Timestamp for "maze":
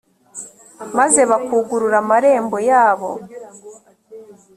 0.97-1.21